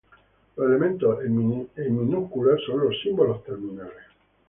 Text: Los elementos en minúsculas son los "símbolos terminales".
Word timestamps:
Los 0.55 0.65
elementos 0.67 1.23
en 1.23 1.77
minúsculas 1.99 2.59
son 2.65 2.85
los 2.85 2.99
"símbolos 3.03 3.43
terminales". 3.43 4.01